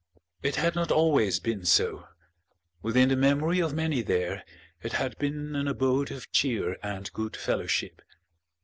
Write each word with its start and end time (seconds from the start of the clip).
It 0.41 0.55
had 0.55 0.73
not 0.73 0.89
always 0.91 1.39
been 1.39 1.63
so. 1.63 2.07
Within 2.81 3.09
the 3.09 3.15
memory 3.15 3.59
of 3.61 3.75
many 3.75 4.01
there 4.01 4.43
it 4.81 4.93
had 4.93 5.15
been 5.19 5.55
an 5.55 5.67
abode 5.67 6.09
of 6.09 6.31
cheer 6.31 6.75
and 6.81 7.13
good 7.13 7.35
fellowship. 7.37 8.01